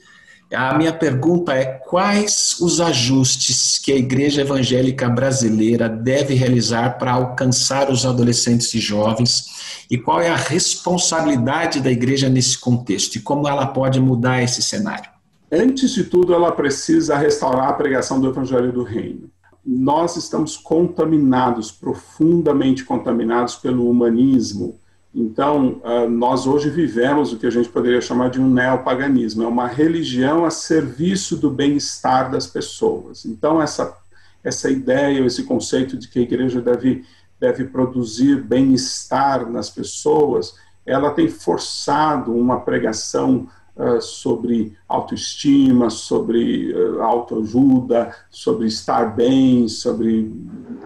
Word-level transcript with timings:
A 0.52 0.76
minha 0.76 0.92
pergunta 0.92 1.54
é: 1.54 1.64
quais 1.64 2.56
os 2.60 2.80
ajustes 2.80 3.78
que 3.78 3.92
a 3.92 3.96
Igreja 3.96 4.40
Evangélica 4.40 5.08
Brasileira 5.08 5.88
deve 5.88 6.34
realizar 6.34 6.98
para 6.98 7.12
alcançar 7.12 7.88
os 7.88 8.04
adolescentes 8.04 8.74
e 8.74 8.80
jovens? 8.80 9.46
E 9.88 9.96
qual 9.96 10.20
é 10.20 10.28
a 10.28 10.36
responsabilidade 10.36 11.80
da 11.80 11.90
igreja 11.90 12.28
nesse 12.28 12.58
contexto? 12.58 13.16
E 13.16 13.20
como 13.20 13.48
ela 13.48 13.66
pode 13.66 14.00
mudar 14.00 14.42
esse 14.42 14.60
cenário? 14.60 15.10
Antes 15.52 15.92
de 15.92 16.04
tudo, 16.04 16.34
ela 16.34 16.52
precisa 16.52 17.16
restaurar 17.16 17.68
a 17.68 17.72
pregação 17.72 18.20
do 18.20 18.28
Evangelho 18.28 18.72
do 18.72 18.82
Reino. 18.82 19.30
Nós 19.64 20.16
estamos 20.16 20.56
contaminados, 20.56 21.70
profundamente 21.70 22.84
contaminados 22.84 23.54
pelo 23.56 23.88
humanismo, 23.88 24.78
então, 25.14 25.80
uh, 25.84 26.08
nós 26.08 26.46
hoje 26.46 26.70
vivemos 26.70 27.32
o 27.32 27.38
que 27.38 27.46
a 27.46 27.50
gente 27.50 27.68
poderia 27.68 28.00
chamar 28.00 28.30
de 28.30 28.40
um 28.40 28.48
neopaganismo, 28.48 29.42
é 29.42 29.46
uma 29.46 29.66
religião 29.66 30.44
a 30.44 30.50
serviço 30.50 31.36
do 31.36 31.50
bem-estar 31.50 32.30
das 32.30 32.46
pessoas. 32.46 33.24
Então, 33.24 33.60
essa, 33.60 33.96
essa 34.42 34.70
ideia, 34.70 35.24
esse 35.26 35.42
conceito 35.42 35.96
de 35.96 36.06
que 36.06 36.20
a 36.20 36.22
igreja 36.22 36.60
deve, 36.60 37.04
deve 37.40 37.64
produzir 37.64 38.40
bem-estar 38.40 39.50
nas 39.50 39.68
pessoas, 39.68 40.54
ela 40.86 41.10
tem 41.10 41.28
forçado 41.28 42.32
uma 42.32 42.60
pregação 42.60 43.48
uh, 43.74 44.00
sobre 44.00 44.76
autoestima, 44.88 45.90
sobre 45.90 46.72
uh, 46.72 47.02
autoajuda, 47.02 48.14
sobre 48.30 48.68
estar 48.68 49.16
bem, 49.16 49.66
sobre, 49.66 50.32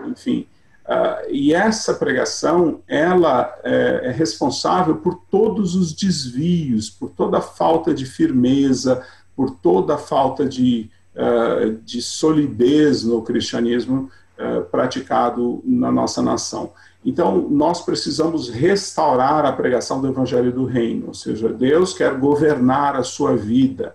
enfim, 0.06 0.46
Uh, 0.86 1.30
e 1.30 1.54
essa 1.54 1.94
pregação, 1.94 2.80
ela 2.86 3.58
é, 3.64 4.02
é, 4.04 4.10
responsável 4.10 4.96
por 4.96 5.14
todos 5.30 5.74
os 5.74 5.94
desvios, 5.94 6.90
por 6.90 7.08
toda 7.08 7.38
a 7.38 7.40
falta 7.40 7.94
de 7.94 8.04
firmeza, 8.04 9.02
por 9.34 9.50
toda 9.50 9.94
a 9.94 9.98
falta 9.98 10.44
de, 10.44 10.90
uh, 11.16 11.72
de 11.82 12.02
solidez 12.02 13.02
no 13.02 13.22
cristianismo 13.22 14.10
uh, 14.38 14.62
praticado 14.66 15.62
na 15.64 15.90
nossa 15.90 16.20
nação. 16.20 16.72
Então, 17.02 17.48
nós 17.50 17.82
precisamos 17.82 18.50
restaurar 18.50 19.46
a 19.46 19.52
pregação 19.52 20.02
do 20.02 20.08
Evangelho 20.08 20.52
do 20.52 20.66
Reino, 20.66 21.08
ou 21.08 21.14
seja, 21.14 21.48
Deus 21.48 21.94
quer 21.94 22.14
governar 22.18 22.96
a 22.96 23.02
sua 23.02 23.34
vida, 23.36 23.94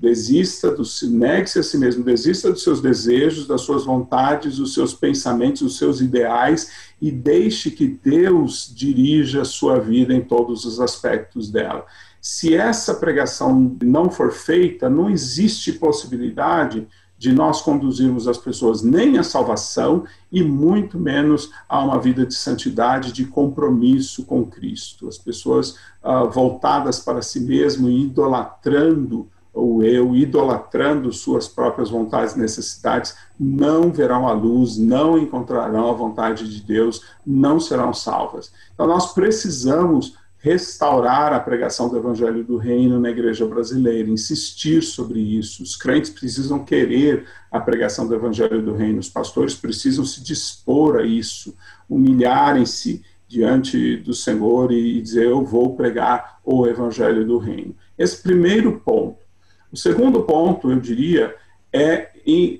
Desista 0.00 0.70
do 0.70 0.84
negue-se 1.10 1.58
a 1.58 1.62
si 1.62 1.76
mesmo, 1.76 2.04
desista 2.04 2.52
dos 2.52 2.62
seus 2.62 2.80
desejos, 2.80 3.48
das 3.48 3.62
suas 3.62 3.84
vontades, 3.84 4.58
dos 4.58 4.72
seus 4.72 4.94
pensamentos, 4.94 5.62
dos 5.62 5.76
seus 5.76 6.00
ideais 6.00 6.70
e 7.02 7.10
deixe 7.10 7.68
que 7.68 7.98
Deus 8.04 8.72
dirija 8.72 9.42
a 9.42 9.44
sua 9.44 9.80
vida 9.80 10.14
em 10.14 10.20
todos 10.20 10.64
os 10.64 10.78
aspectos 10.78 11.50
dela. 11.50 11.84
Se 12.20 12.54
essa 12.54 12.94
pregação 12.94 13.76
não 13.82 14.08
for 14.08 14.30
feita, 14.30 14.88
não 14.88 15.10
existe 15.10 15.72
possibilidade 15.72 16.86
de 17.18 17.32
nós 17.32 17.60
conduzirmos 17.60 18.28
as 18.28 18.38
pessoas 18.38 18.82
nem 18.84 19.18
à 19.18 19.24
salvação 19.24 20.04
e 20.30 20.44
muito 20.44 20.96
menos 20.96 21.50
a 21.68 21.82
uma 21.82 21.98
vida 22.00 22.24
de 22.24 22.34
santidade, 22.34 23.12
de 23.12 23.24
compromisso 23.24 24.24
com 24.24 24.46
Cristo. 24.46 25.08
As 25.08 25.18
pessoas 25.18 25.70
uh, 26.04 26.30
voltadas 26.30 27.00
para 27.00 27.20
si 27.20 27.40
mesmo 27.40 27.88
e 27.88 28.04
idolatrando 28.04 29.28
o 29.58 29.82
eu, 29.82 30.14
idolatrando 30.14 31.12
suas 31.12 31.48
próprias 31.48 31.90
vontades 31.90 32.34
e 32.34 32.38
necessidades, 32.38 33.16
não 33.38 33.90
verão 33.90 34.28
a 34.28 34.32
luz, 34.32 34.76
não 34.76 35.18
encontrarão 35.18 35.90
a 35.90 35.94
vontade 35.94 36.48
de 36.48 36.62
Deus, 36.62 37.02
não 37.26 37.58
serão 37.58 37.92
salvas. 37.92 38.52
Então, 38.72 38.86
nós 38.86 39.12
precisamos 39.12 40.16
restaurar 40.40 41.32
a 41.32 41.40
pregação 41.40 41.88
do 41.88 41.96
Evangelho 41.96 42.44
do 42.44 42.56
Reino 42.56 43.00
na 43.00 43.10
igreja 43.10 43.44
brasileira, 43.44 44.08
insistir 44.08 44.82
sobre 44.82 45.18
isso. 45.18 45.62
Os 45.62 45.76
crentes 45.76 46.10
precisam 46.10 46.64
querer 46.64 47.26
a 47.50 47.58
pregação 47.58 48.06
do 48.06 48.14
Evangelho 48.14 48.62
do 48.62 48.74
Reino, 48.74 49.00
os 49.00 49.08
pastores 49.08 49.54
precisam 49.54 50.04
se 50.04 50.22
dispor 50.22 50.96
a 50.96 51.02
isso, 51.02 51.56
humilharem-se 51.88 53.02
diante 53.26 53.96
do 53.96 54.14
Senhor 54.14 54.70
e 54.70 55.02
dizer: 55.02 55.26
Eu 55.26 55.44
vou 55.44 55.74
pregar 55.74 56.38
o 56.44 56.66
Evangelho 56.66 57.26
do 57.26 57.38
Reino. 57.38 57.74
Esse 57.98 58.22
primeiro 58.22 58.80
ponto 58.80 59.27
o 59.72 59.76
segundo 59.76 60.22
ponto, 60.22 60.70
eu 60.70 60.80
diria, 60.80 61.34
é, 61.72 62.10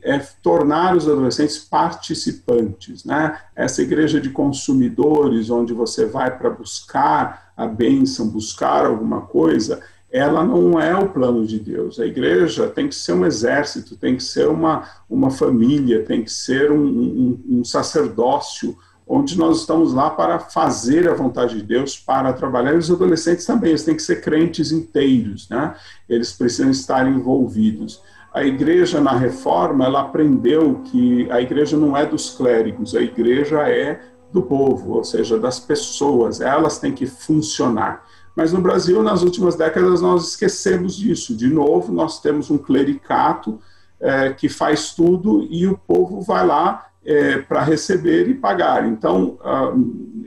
é, 0.03 0.19
tornar 0.43 0.97
os 0.97 1.09
adolescentes 1.09 1.59
participantes. 1.59 3.05
Né? 3.05 3.39
Essa 3.55 3.83
igreja 3.83 4.21
de 4.21 4.31
consumidores, 4.31 5.51
onde 5.51 5.73
você 5.73 6.07
vai 6.07 6.37
para 6.37 6.51
buscar 6.51 7.53
a 7.57 7.67
bênção, 7.67 8.29
buscar 8.29 8.87
alguma 8.87 9.23
coisa, 9.23 9.81
ela 10.11 10.43
não 10.43 10.81
é 10.81 10.97
o 10.97 11.09
plano 11.09 11.47
de 11.47 11.59
Deus. 11.59 12.01
A 12.01 12.07
igreja 12.07 12.69
tem 12.69 12.89
que 12.89 12.95
ser 12.95 13.13
um 13.13 13.27
exército, 13.27 13.97
tem 13.97 14.17
que 14.17 14.23
ser 14.23 14.49
uma, 14.49 14.89
uma 15.09 15.31
família, 15.31 16.05
tem 16.05 16.23
que 16.23 16.33
ser 16.33 16.71
um, 16.71 16.87
um, 16.87 17.45
um 17.49 17.65
sacerdócio 17.65 18.77
onde 19.09 19.39
nós 19.39 19.61
estamos 19.61 19.95
lá 19.95 20.11
para 20.11 20.39
fazer 20.39 21.09
a 21.09 21.15
vontade 21.15 21.57
de 21.57 21.63
Deus, 21.63 21.97
para 21.97 22.33
trabalhar. 22.33 22.75
E 22.75 22.77
os 22.77 22.91
adolescentes 22.91 23.47
também, 23.47 23.71
eles 23.71 23.85
têm 23.85 23.97
que 23.97 24.03
ser 24.03 24.21
crentes 24.21 24.71
inteiros, 24.71 25.49
né? 25.49 25.75
Eles 26.09 26.33
precisam 26.33 26.71
estar 26.71 27.09
envolvidos. 27.09 28.03
A 28.35 28.45
igreja 28.45 29.01
na 29.01 29.13
reforma, 29.13 29.87
ela 29.87 30.03
aprendeu 30.03 30.83
que 30.85 31.31
a 31.31 31.41
igreja 31.41 31.77
não 31.77 31.97
é 31.97 32.05
dos 32.05 32.31
clérigos, 32.31 32.95
a 32.95 33.01
igreja 33.01 33.67
é 33.69 34.01
do 34.31 34.43
povo, 34.43 34.93
ou 34.93 35.05
seja, 35.05 35.39
das 35.39 35.59
pessoas, 35.59 36.43
elas 36.43 36.79
têm 36.79 36.93
que 36.93 37.07
funcionar. 37.07 38.05
Mas 38.37 38.53
no 38.53 38.61
Brasil, 38.61 39.03
nas 39.03 39.23
últimas 39.23 39.57
décadas, 39.57 40.03
nós 40.03 40.29
esquecemos 40.29 40.95
disso. 40.95 41.35
De 41.35 41.49
novo, 41.49 41.93
nós 41.93 42.21
temos 42.21 42.51
um 42.51 42.59
clericato 42.59 43.59
é, 43.99 44.33
que 44.33 44.49
faz 44.49 44.95
tudo 44.95 45.49
e 45.51 45.67
o 45.67 45.77
povo 45.77 46.21
vai 46.21 46.47
lá 46.47 46.89
é, 47.09 47.39
para 47.39 47.63
receber 47.63 48.29
e 48.29 48.35
pagar. 48.35 48.87
Então, 48.87 49.39
ah, 49.43 49.73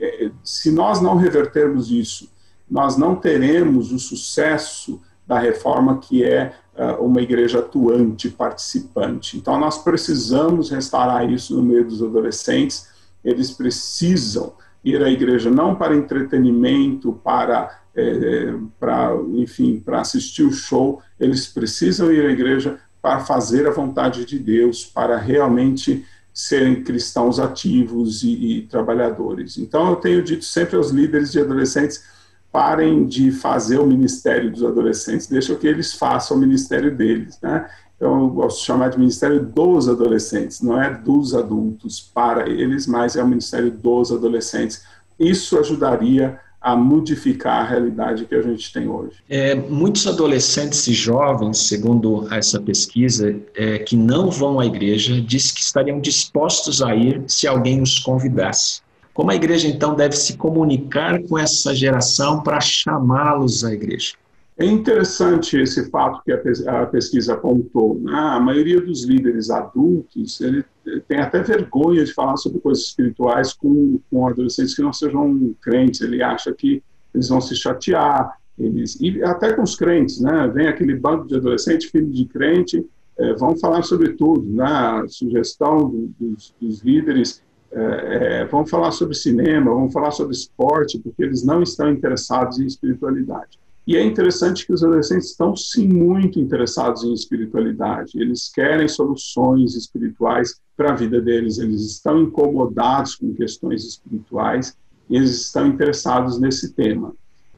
é, 0.00 0.32
se 0.42 0.72
nós 0.72 1.00
não 1.00 1.16
revertermos 1.16 1.92
isso, 1.92 2.28
nós 2.68 2.96
não 2.96 3.14
teremos 3.14 3.92
o 3.92 4.00
sucesso 4.00 5.00
da 5.24 5.38
reforma 5.38 5.98
que 5.98 6.24
é 6.24 6.52
ah, 6.76 6.96
uma 6.98 7.22
igreja 7.22 7.60
atuante, 7.60 8.28
participante. 8.28 9.36
Então, 9.38 9.60
nós 9.60 9.78
precisamos 9.78 10.70
restaurar 10.70 11.30
isso 11.30 11.54
no 11.54 11.62
meio 11.62 11.86
dos 11.86 12.02
adolescentes. 12.02 12.88
Eles 13.24 13.52
precisam 13.52 14.54
ir 14.84 15.00
à 15.04 15.08
igreja 15.08 15.48
não 15.48 15.76
para 15.76 15.94
entretenimento, 15.94 17.12
para, 17.22 17.78
é, 17.94 18.54
para 18.80 19.14
enfim, 19.34 19.78
para 19.78 20.00
assistir 20.00 20.42
o 20.42 20.52
show. 20.52 21.00
Eles 21.20 21.46
precisam 21.46 22.12
ir 22.12 22.26
à 22.26 22.30
igreja 22.32 22.80
para 23.00 23.20
fazer 23.20 23.68
a 23.68 23.70
vontade 23.70 24.24
de 24.24 24.36
Deus, 24.36 24.84
para 24.84 25.16
realmente 25.16 26.04
serem 26.32 26.82
cristãos 26.82 27.38
ativos 27.38 28.22
e, 28.22 28.30
e, 28.30 28.62
trabalhadores. 28.62 29.58
Então, 29.58 29.90
eu 29.90 29.96
tenho 29.96 30.22
dito 30.22 30.44
sempre 30.44 30.76
aos 30.76 30.90
líderes 30.90 31.32
de 31.32 31.40
adolescentes: 31.40 32.04
parem 32.50 33.06
de 33.06 33.30
fazer 33.30 33.78
o 33.78 33.86
ministério 33.86 34.50
dos 34.50 34.64
adolescentes, 34.64 35.26
deixa 35.26 35.54
que 35.54 35.66
eles 35.66 35.92
façam 35.92 36.36
o 36.36 36.40
ministério 36.40 36.94
deles, 36.94 37.38
né? 37.42 37.68
Então, 37.96 38.20
eu 38.20 38.28
gosto 38.30 38.58
de 38.58 38.64
chamar 38.64 38.88
de 38.88 38.98
ministério 38.98 39.44
dos 39.44 39.88
adolescentes, 39.88 40.60
não 40.60 40.80
é 40.80 40.92
dos 40.92 41.34
adultos 41.34 42.00
para 42.00 42.48
eles, 42.48 42.86
mas 42.86 43.14
é 43.14 43.22
o 43.22 43.28
ministério 43.28 43.70
dos 43.70 44.10
adolescentes. 44.10 44.82
Isso 45.18 45.56
ajudaria 45.56 46.40
a 46.62 46.76
modificar 46.76 47.62
a 47.62 47.68
realidade 47.68 48.24
que 48.24 48.34
a 48.34 48.42
gente 48.42 48.72
tem 48.72 48.88
hoje. 48.88 49.16
É, 49.28 49.54
muitos 49.54 50.06
adolescentes 50.06 50.86
e 50.86 50.94
jovens, 50.94 51.58
segundo 51.58 52.32
essa 52.32 52.60
pesquisa, 52.60 53.36
é, 53.54 53.78
que 53.78 53.96
não 53.96 54.30
vão 54.30 54.60
à 54.60 54.66
igreja, 54.66 55.20
diz 55.20 55.50
que 55.50 55.60
estariam 55.60 56.00
dispostos 56.00 56.80
a 56.80 56.94
ir 56.94 57.22
se 57.26 57.46
alguém 57.46 57.82
os 57.82 57.98
convidasse. 57.98 58.80
Como 59.12 59.30
a 59.30 59.34
igreja 59.34 59.68
então 59.68 59.94
deve 59.94 60.16
se 60.16 60.36
comunicar 60.36 61.22
com 61.24 61.36
essa 61.36 61.74
geração 61.74 62.42
para 62.42 62.60
chamá-los 62.60 63.64
à 63.64 63.72
igreja? 63.72 64.14
É 64.62 64.64
interessante 64.64 65.60
esse 65.60 65.90
fato 65.90 66.22
que 66.22 66.30
a 66.30 66.86
pesquisa 66.86 67.34
apontou. 67.34 67.98
Né? 67.98 68.12
A 68.14 68.38
maioria 68.38 68.80
dos 68.80 69.02
líderes 69.02 69.50
adultos 69.50 70.40
ele 70.40 70.64
tem 71.08 71.18
até 71.18 71.42
vergonha 71.42 72.04
de 72.04 72.14
falar 72.14 72.36
sobre 72.36 72.60
coisas 72.60 72.84
espirituais 72.84 73.52
com, 73.52 73.98
com 74.08 74.24
adolescentes 74.24 74.76
que 74.76 74.82
não 74.82 74.92
sejam 74.92 75.52
crentes. 75.60 76.00
Ele 76.00 76.22
acha 76.22 76.52
que 76.52 76.80
eles 77.12 77.28
vão 77.28 77.40
se 77.40 77.56
chatear. 77.56 78.38
Eles, 78.56 79.00
e 79.00 79.20
até 79.24 79.52
com 79.52 79.62
os 79.62 79.74
crentes, 79.74 80.20
né? 80.20 80.46
Vem 80.54 80.68
aquele 80.68 80.94
bando 80.94 81.26
de 81.26 81.34
adolescente, 81.34 81.88
filho 81.88 82.08
de 82.08 82.24
crente, 82.26 82.86
é, 83.18 83.34
vão 83.34 83.58
falar 83.58 83.82
sobre 83.82 84.12
tudo, 84.12 84.48
né? 84.48 84.64
A 84.64 85.04
sugestão 85.08 85.90
do, 85.90 86.14
dos, 86.20 86.54
dos, 86.60 86.82
líderes 86.82 87.42
é, 87.72 88.42
é, 88.42 88.44
vão 88.44 88.64
falar 88.64 88.92
sobre 88.92 89.16
cinema, 89.16 89.74
vão 89.74 89.90
falar 89.90 90.12
sobre 90.12 90.34
esporte, 90.34 91.00
porque 91.00 91.24
eles 91.24 91.42
não 91.42 91.64
estão 91.64 91.90
interessados 91.90 92.60
em 92.60 92.66
espiritualidade. 92.66 93.60
E 93.86 93.96
é 93.96 94.04
interessante 94.04 94.64
que 94.64 94.72
os 94.72 94.84
adolescentes 94.84 95.30
estão 95.30 95.56
sim 95.56 95.88
muito 95.88 96.38
interessados 96.38 97.02
em 97.02 97.12
espiritualidade. 97.12 98.12
Eles 98.14 98.48
querem 98.48 98.86
soluções 98.86 99.74
espirituais 99.74 100.60
para 100.76 100.92
a 100.92 100.96
vida 100.96 101.20
deles. 101.20 101.58
Eles 101.58 101.82
estão 101.82 102.20
incomodados 102.22 103.16
com 103.16 103.34
questões 103.34 103.84
espirituais. 103.84 104.76
E 105.10 105.16
eles 105.16 105.30
estão 105.32 105.66
interessados 105.66 106.38
nesse 106.38 106.72
tema. 106.72 107.12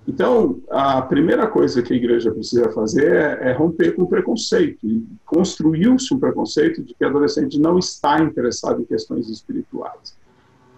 Então, 0.08 0.60
a 0.70 1.00
primeira 1.02 1.46
coisa 1.46 1.82
que 1.82 1.92
a 1.92 1.96
igreja 1.96 2.30
precisa 2.30 2.70
fazer 2.72 3.12
é, 3.12 3.50
é 3.50 3.52
romper 3.52 3.94
com 3.94 4.02
o 4.02 4.08
preconceito. 4.08 4.86
Construiu-se 5.26 6.12
um 6.12 6.18
preconceito 6.18 6.82
de 6.82 6.94
que 6.94 7.04
adolescente 7.04 7.58
não 7.58 7.78
está 7.78 8.18
interessado 8.20 8.80
em 8.80 8.84
questões 8.84 9.28
espirituais 9.28 10.14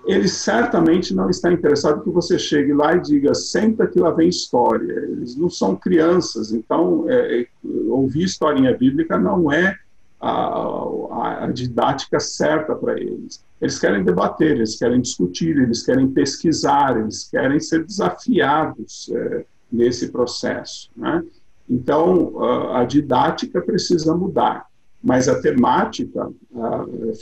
ele 0.07 0.29
certamente 0.29 1.15
não 1.15 1.29
está 1.29 1.53
interessado 1.53 2.03
que 2.03 2.11
você 2.11 2.39
chegue 2.39 2.73
lá 2.73 2.95
e 2.95 3.01
diga, 3.01 3.35
senta 3.35 3.87
que 3.87 3.99
lá 3.99 4.11
vem 4.11 4.29
história. 4.29 4.93
Eles 4.93 5.37
não 5.37 5.51
são 5.51 5.75
crianças, 5.75 6.53
então 6.53 7.07
é, 7.09 7.41
é 7.41 7.47
ouvir 7.89 8.25
historinha 8.25 8.77
bíblica 8.77 9.19
não 9.19 9.51
é 9.51 9.77
a, 10.21 10.31
a, 10.31 11.45
a 11.45 11.51
didática 11.51 12.21
certa 12.21 12.75
para 12.75 12.99
eles. 13.01 13.45
Eles 13.61 13.79
querem 13.79 14.05
debater, 14.05 14.53
eles 14.53 14.79
querem 14.79 15.01
discutir, 15.01 15.57
eles 15.57 15.83
querem 15.83 16.09
pesquisar, 16.09 16.99
eles 16.99 17.29
querem 17.29 17.59
ser 17.59 17.85
desafiados 17.85 19.11
é, 19.13 19.45
nesse 19.73 20.13
processo. 20.13 20.89
Né? 20.97 21.25
Então, 21.69 22.45
a, 22.45 22.81
a 22.83 22.85
didática 22.85 23.61
precisa 23.61 24.15
mudar, 24.15 24.67
mas 25.03 25.29
a 25.29 25.41
temática, 25.41 26.31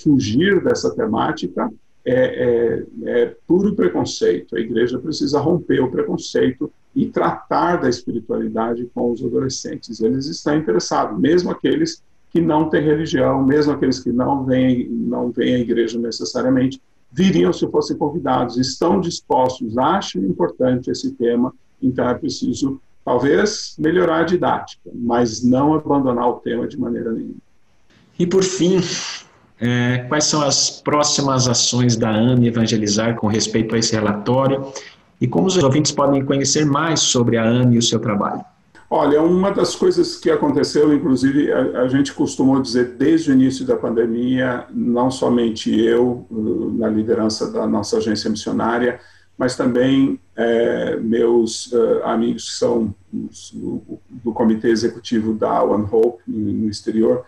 fugir 0.02 0.62
dessa 0.62 0.94
temática, 0.94 1.70
é, 2.04 2.84
é, 3.04 3.10
é 3.22 3.36
puro 3.46 3.74
preconceito. 3.74 4.56
A 4.56 4.60
igreja 4.60 4.98
precisa 4.98 5.40
romper 5.40 5.80
o 5.80 5.90
preconceito 5.90 6.70
e 6.94 7.06
tratar 7.06 7.76
da 7.76 7.88
espiritualidade 7.88 8.88
com 8.94 9.10
os 9.10 9.24
adolescentes. 9.24 10.00
Eles 10.00 10.26
estão 10.26 10.56
interessados, 10.56 11.18
mesmo 11.18 11.50
aqueles 11.50 12.02
que 12.30 12.40
não 12.40 12.68
têm 12.68 12.82
religião, 12.82 13.44
mesmo 13.44 13.72
aqueles 13.72 14.00
que 14.00 14.12
não 14.12 14.44
vêm, 14.44 14.88
não 14.88 15.30
vêm 15.30 15.54
à 15.54 15.58
igreja 15.58 15.98
necessariamente, 15.98 16.80
viriam 17.10 17.52
se 17.52 17.66
fossem 17.68 17.96
convidados, 17.96 18.56
estão 18.56 19.00
dispostos, 19.00 19.78
acham 19.78 20.22
importante 20.24 20.90
esse 20.90 21.12
tema, 21.12 21.54
então 21.80 22.08
é 22.08 22.14
preciso, 22.14 22.80
talvez, 23.04 23.76
melhorar 23.78 24.22
a 24.22 24.24
didática, 24.24 24.90
mas 24.92 25.44
não 25.44 25.74
abandonar 25.74 26.28
o 26.28 26.40
tema 26.40 26.66
de 26.66 26.78
maneira 26.78 27.12
nenhuma. 27.12 27.36
E 28.18 28.26
por 28.26 28.42
fim, 28.42 28.80
é, 29.64 29.98
quais 30.08 30.24
são 30.24 30.42
as 30.42 30.70
próximas 30.70 31.48
ações 31.48 31.96
da 31.96 32.10
AME 32.10 32.48
Evangelizar 32.48 33.16
com 33.16 33.26
respeito 33.26 33.74
a 33.74 33.78
esse 33.78 33.94
relatório 33.94 34.66
e 35.20 35.26
como 35.26 35.46
os 35.46 35.56
ouvintes 35.56 35.90
podem 35.90 36.22
conhecer 36.22 36.66
mais 36.66 37.00
sobre 37.00 37.38
a 37.38 37.44
AME 37.44 37.76
e 37.76 37.78
o 37.78 37.82
seu 37.82 37.98
trabalho? 37.98 38.44
Olha, 38.90 39.22
uma 39.22 39.50
das 39.50 39.74
coisas 39.74 40.16
que 40.18 40.30
aconteceu, 40.30 40.94
inclusive, 40.94 41.50
a, 41.50 41.80
a, 41.80 41.88
gente 41.88 42.12
costumou 42.12 42.60
dizer 42.60 42.96
desde 42.98 43.30
o 43.30 43.34
início 43.34 43.64
da 43.64 43.74
pandemia, 43.74 44.66
não 44.70 45.10
somente 45.10 45.74
eu, 45.74 46.26
na 46.30 46.88
liderança 46.88 47.50
da 47.50 47.66
nossa 47.66 47.96
agência 47.96 48.28
missionária, 48.28 49.00
mas 49.36 49.56
também 49.56 50.20
é, 50.36 50.96
meus 50.96 51.72
uh, 51.72 52.04
amigos 52.04 52.50
que 52.50 52.56
são 52.56 52.94
do, 53.12 54.32
comitê 54.32 54.68
executivo 54.68 55.32
da 55.32 55.62
One 55.62 55.88
Hope 55.90 56.22
no 56.26 56.68
exterior, 56.68 57.24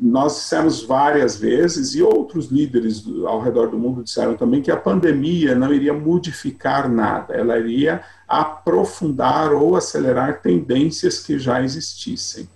nós 0.00 0.36
dissemos 0.36 0.82
várias 0.82 1.36
vezes, 1.36 1.94
e 1.94 2.02
outros 2.02 2.46
líderes 2.46 3.04
ao 3.26 3.40
redor 3.40 3.68
do 3.68 3.78
mundo 3.78 4.02
disseram 4.02 4.34
também, 4.34 4.62
que 4.62 4.70
a 4.70 4.76
pandemia 4.76 5.54
não 5.54 5.72
iria 5.72 5.92
modificar 5.92 6.88
nada, 6.88 7.34
ela 7.34 7.58
iria 7.58 8.00
aprofundar 8.26 9.52
ou 9.52 9.76
acelerar 9.76 10.40
tendências 10.40 11.20
que 11.20 11.38
já 11.38 11.62
existissem. 11.62 12.48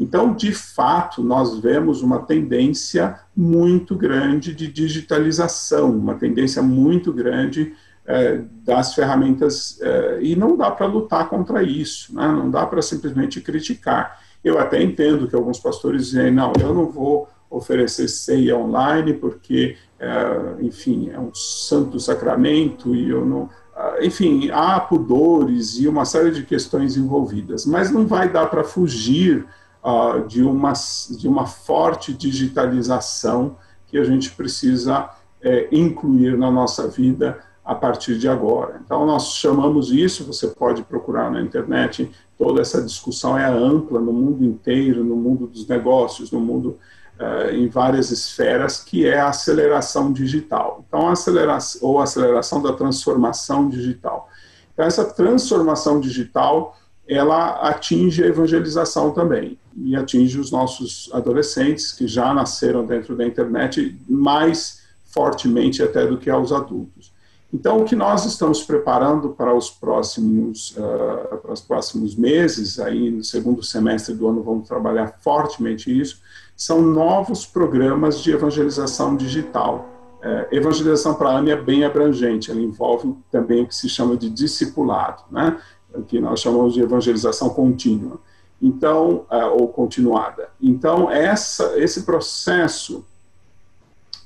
Então, 0.00 0.34
de 0.34 0.52
fato, 0.52 1.22
nós 1.22 1.58
vemos 1.58 2.02
uma 2.02 2.20
tendência 2.20 3.18
muito 3.36 3.94
grande 3.94 4.54
de 4.54 4.70
digitalização, 4.70 5.90
uma 5.90 6.14
tendência 6.14 6.62
muito 6.62 7.12
grande 7.12 7.74
é, 8.06 8.40
das 8.64 8.94
ferramentas, 8.94 9.78
é, 9.80 10.18
e 10.22 10.36
não 10.36 10.56
dá 10.56 10.70
para 10.70 10.86
lutar 10.86 11.28
contra 11.28 11.62
isso, 11.62 12.14
né? 12.14 12.26
não 12.28 12.50
dá 12.50 12.64
para 12.64 12.80
simplesmente 12.80 13.40
criticar. 13.40 14.20
Eu 14.46 14.60
até 14.60 14.80
entendo 14.80 15.26
que 15.26 15.34
alguns 15.34 15.58
pastores 15.58 16.06
dizem, 16.06 16.30
não, 16.30 16.52
eu 16.60 16.72
não 16.72 16.88
vou 16.88 17.26
oferecer 17.50 18.06
ceia 18.06 18.56
online 18.56 19.12
porque, 19.12 19.76
é, 19.98 20.54
enfim, 20.60 21.10
é 21.10 21.18
um 21.18 21.34
santo 21.34 21.98
sacramento 21.98 22.94
e 22.94 23.10
eu 23.10 23.26
não. 23.26 23.50
Ah, 23.74 23.96
enfim, 24.00 24.48
há 24.52 24.78
pudores 24.78 25.80
e 25.80 25.88
uma 25.88 26.04
série 26.04 26.30
de 26.30 26.44
questões 26.44 26.96
envolvidas, 26.96 27.66
mas 27.66 27.90
não 27.90 28.06
vai 28.06 28.30
dar 28.30 28.46
para 28.46 28.62
fugir 28.62 29.44
uh, 29.82 30.24
de, 30.28 30.44
uma, 30.44 30.72
de 31.18 31.26
uma 31.26 31.44
forte 31.44 32.12
digitalização 32.12 33.56
que 33.88 33.98
a 33.98 34.04
gente 34.04 34.30
precisa 34.30 35.10
é, 35.42 35.66
incluir 35.72 36.38
na 36.38 36.52
nossa 36.52 36.86
vida 36.86 37.40
a 37.66 37.74
partir 37.74 38.16
de 38.16 38.28
agora. 38.28 38.80
Então, 38.84 39.04
nós 39.04 39.34
chamamos 39.34 39.90
isso, 39.90 40.24
você 40.24 40.46
pode 40.46 40.84
procurar 40.84 41.32
na 41.32 41.42
internet, 41.42 42.08
toda 42.38 42.60
essa 42.60 42.80
discussão 42.80 43.36
é 43.36 43.44
ampla 43.44 44.00
no 44.00 44.12
mundo 44.12 44.44
inteiro, 44.44 45.02
no 45.02 45.16
mundo 45.16 45.48
dos 45.48 45.66
negócios, 45.66 46.30
no 46.30 46.38
mundo 46.38 46.78
uh, 47.18 47.52
em 47.52 47.68
várias 47.68 48.12
esferas, 48.12 48.78
que 48.84 49.04
é 49.04 49.18
a 49.18 49.30
aceleração 49.30 50.12
digital. 50.12 50.84
Então, 50.86 51.08
aceleração, 51.08 51.80
ou 51.82 52.00
aceleração 52.00 52.62
da 52.62 52.72
transformação 52.72 53.68
digital. 53.68 54.30
Então, 54.72 54.86
essa 54.86 55.04
transformação 55.04 55.98
digital, 55.98 56.78
ela 57.08 57.68
atinge 57.68 58.22
a 58.22 58.28
evangelização 58.28 59.10
também, 59.10 59.58
e 59.76 59.96
atinge 59.96 60.38
os 60.38 60.52
nossos 60.52 61.10
adolescentes, 61.12 61.90
que 61.90 62.06
já 62.06 62.32
nasceram 62.32 62.86
dentro 62.86 63.16
da 63.16 63.26
internet, 63.26 63.98
mais 64.08 64.82
fortemente 65.04 65.82
até 65.82 66.06
do 66.06 66.16
que 66.16 66.30
aos 66.30 66.52
adultos. 66.52 67.15
Então, 67.56 67.78
o 67.78 67.84
que 67.86 67.96
nós 67.96 68.26
estamos 68.26 68.62
preparando 68.62 69.30
para 69.30 69.54
os 69.54 69.70
próximos, 69.70 70.76
uh, 70.76 71.38
para 71.38 71.54
os 71.54 71.60
próximos 71.62 72.14
meses, 72.14 72.78
aí 72.78 73.10
no 73.10 73.24
segundo 73.24 73.62
semestre 73.62 74.14
do 74.14 74.28
ano 74.28 74.42
vamos 74.42 74.68
trabalhar 74.68 75.14
fortemente 75.22 75.90
isso, 75.90 76.20
são 76.54 76.82
novos 76.82 77.46
programas 77.46 78.22
de 78.22 78.30
evangelização 78.30 79.16
digital. 79.16 79.88
É, 80.20 80.48
evangelização 80.52 81.14
para 81.14 81.30
a 81.30 81.38
AME 81.38 81.50
é 81.50 81.56
bem 81.56 81.82
abrangente, 81.82 82.50
ela 82.50 82.60
envolve 82.60 83.14
também 83.30 83.62
o 83.62 83.66
que 83.66 83.74
se 83.74 83.88
chama 83.88 84.18
de 84.18 84.28
discipulado, 84.28 85.22
né? 85.30 85.58
o 85.94 86.02
que 86.02 86.20
nós 86.20 86.40
chamamos 86.40 86.74
de 86.74 86.82
evangelização 86.82 87.48
contínua, 87.48 88.18
então, 88.60 89.24
uh, 89.30 89.58
ou 89.58 89.68
continuada. 89.68 90.50
Então, 90.60 91.10
essa, 91.10 91.78
esse 91.78 92.02
processo 92.02 93.02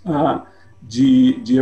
uh, 0.05 0.43
de, 0.83 1.41
de, 1.43 1.57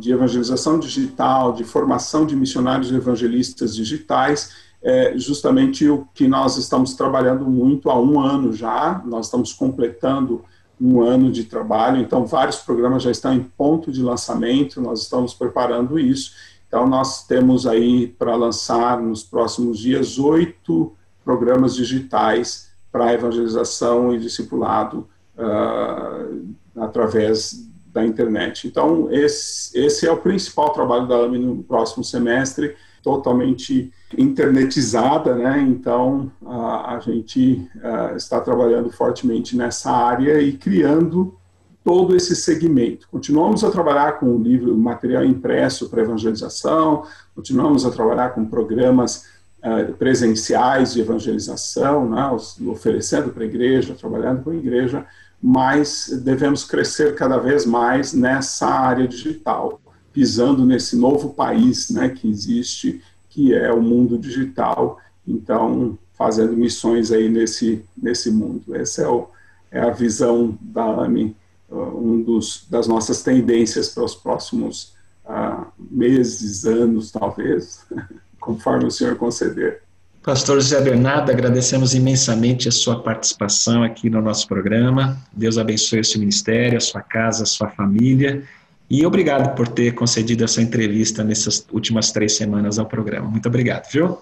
de, 0.00 0.12
evangelização 0.12 0.78
digital, 0.78 1.52
de 1.52 1.64
formação 1.64 2.26
de 2.26 2.34
missionários 2.34 2.90
evangelistas 2.92 3.74
digitais, 3.74 4.52
é 4.82 5.16
justamente 5.16 5.88
o 5.88 6.06
que 6.14 6.28
nós 6.28 6.56
estamos 6.56 6.94
trabalhando 6.94 7.44
muito 7.46 7.90
há 7.90 8.00
um 8.00 8.20
ano 8.20 8.52
já, 8.52 9.02
nós 9.04 9.26
estamos 9.26 9.52
completando 9.52 10.44
um 10.80 11.00
ano 11.00 11.30
de 11.30 11.44
trabalho, 11.44 12.00
então 12.00 12.26
vários 12.26 12.58
programas 12.58 13.02
já 13.02 13.10
estão 13.10 13.32
em 13.32 13.42
ponto 13.42 13.90
de 13.90 14.02
lançamento, 14.02 14.80
nós 14.80 15.02
estamos 15.02 15.32
preparando 15.32 15.98
isso. 15.98 16.32
Então, 16.68 16.86
nós 16.86 17.26
temos 17.26 17.66
aí 17.66 18.08
para 18.08 18.34
lançar 18.34 19.00
nos 19.00 19.22
próximos 19.22 19.78
dias 19.78 20.18
oito 20.18 20.94
programas 21.24 21.74
digitais 21.74 22.70
para 22.92 23.14
evangelização 23.14 24.14
e 24.14 24.18
discipulado 24.18 25.08
uh, 25.36 26.54
através 26.76 27.66
da 27.96 28.04
internet. 28.04 28.68
Então, 28.68 29.08
esse, 29.10 29.76
esse 29.78 30.06
é 30.06 30.12
o 30.12 30.18
principal 30.18 30.68
trabalho 30.70 31.08
da 31.08 31.16
AMI 31.16 31.38
no 31.38 31.62
próximo 31.62 32.04
semestre, 32.04 32.76
totalmente 33.02 33.90
internetizada, 34.18 35.34
né? 35.34 35.64
Então, 35.66 36.30
a, 36.44 36.96
a 36.96 37.00
gente 37.00 37.66
a, 37.82 38.12
está 38.14 38.38
trabalhando 38.38 38.90
fortemente 38.90 39.56
nessa 39.56 39.90
área 39.90 40.38
e 40.42 40.52
criando 40.52 41.34
todo 41.82 42.14
esse 42.14 42.36
segmento. 42.36 43.08
Continuamos 43.10 43.64
a 43.64 43.70
trabalhar 43.70 44.18
com 44.18 44.26
o 44.26 44.42
livro, 44.42 44.76
material 44.76 45.24
impresso 45.24 45.88
para 45.88 46.02
evangelização, 46.02 47.04
continuamos 47.34 47.86
a 47.86 47.90
trabalhar 47.90 48.30
com 48.30 48.44
programas 48.44 49.24
uh, 49.62 49.92
presenciais 49.94 50.92
de 50.94 51.00
evangelização, 51.00 52.08
né? 52.08 52.30
oferecendo 52.66 53.30
para 53.30 53.42
a 53.42 53.46
igreja, 53.46 53.94
trabalhando 53.94 54.42
com 54.42 54.50
a 54.50 54.56
igreja, 54.56 55.06
mas 55.42 56.08
devemos 56.24 56.64
crescer 56.64 57.14
cada 57.14 57.38
vez 57.38 57.66
mais 57.66 58.12
nessa 58.12 58.66
área 58.66 59.06
digital, 59.06 59.80
pisando 60.12 60.64
nesse 60.64 60.96
novo 60.96 61.34
país 61.34 61.90
né, 61.90 62.08
que 62.08 62.28
existe, 62.28 63.02
que 63.28 63.54
é 63.54 63.72
o 63.72 63.82
mundo 63.82 64.18
digital. 64.18 64.98
Então, 65.28 65.98
fazendo 66.16 66.56
missões 66.56 67.12
aí 67.12 67.28
nesse, 67.28 67.84
nesse 67.96 68.30
mundo. 68.30 68.74
Essa 68.74 69.02
é, 69.02 69.08
o, 69.08 69.28
é 69.70 69.80
a 69.80 69.90
visão 69.90 70.58
da 70.60 71.04
AMI, 71.04 71.36
uh, 71.68 71.98
um 71.98 72.22
dos, 72.22 72.66
das 72.70 72.88
nossas 72.88 73.22
tendências 73.22 73.90
para 73.90 74.04
os 74.04 74.14
próximos 74.14 74.94
uh, 75.26 75.66
meses, 75.78 76.64
anos, 76.64 77.10
talvez, 77.10 77.86
conforme 78.46 78.86
o 78.86 78.90
senhor 78.90 79.16
conceder. 79.16 79.82
Pastor 80.22 80.60
José 80.60 80.80
Bernardo, 80.80 81.30
agradecemos 81.30 81.94
imensamente 81.94 82.68
a 82.68 82.72
sua 82.72 83.00
participação 83.00 83.82
aqui 83.82 84.08
no 84.08 84.22
nosso 84.22 84.46
programa. 84.48 85.16
Deus 85.32 85.58
abençoe 85.58 86.00
o 86.00 86.04
seu 86.04 86.18
ministério, 86.18 86.78
a 86.78 86.80
sua 86.80 87.00
casa, 87.00 87.42
a 87.42 87.46
sua 87.46 87.68
família. 87.68 88.42
E 88.88 89.04
obrigado 89.04 89.54
por 89.54 89.68
ter 89.68 89.94
concedido 89.94 90.44
essa 90.44 90.62
entrevista 90.62 91.22
nessas 91.22 91.64
últimas 91.72 92.10
três 92.10 92.36
semanas 92.36 92.78
ao 92.78 92.86
programa. 92.86 93.28
Muito 93.28 93.46
obrigado, 93.46 93.90
viu? 93.90 94.18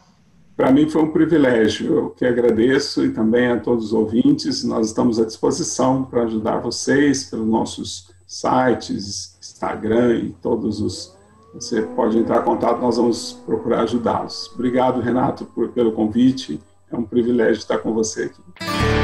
Para 0.57 0.71
mim 0.71 0.89
foi 0.89 1.03
um 1.03 1.11
privilégio. 1.11 1.95
Eu 1.95 2.11
que 2.11 2.25
agradeço 2.25 3.05
e 3.05 3.11
também 3.11 3.49
a 3.49 3.59
todos 3.59 3.87
os 3.87 3.93
ouvintes. 3.93 4.63
Nós 4.63 4.89
estamos 4.89 5.19
à 5.19 5.25
disposição 5.25 6.05
para 6.05 6.25
ajudar 6.25 6.59
vocês 6.59 7.25
pelos 7.25 7.47
nossos 7.47 8.11
sites, 8.27 9.37
Instagram 9.41 10.17
e 10.17 10.29
todos 10.43 10.81
os 10.81 11.15
você 11.55 11.83
pode 11.83 12.19
entrar 12.19 12.43
em 12.43 12.45
contato, 12.45 12.81
nós 12.81 12.97
vamos 12.97 13.33
procurar 13.47 13.83
ajudá-los. 13.83 14.51
Obrigado, 14.55 15.01
Renato, 15.01 15.45
por, 15.45 15.69
pelo 15.69 15.93
convite. 15.93 16.61
É 16.91 16.97
um 16.97 17.05
privilégio 17.05 17.61
estar 17.61 17.79
com 17.79 17.95
você 17.95 18.25
aqui. 18.25 19.04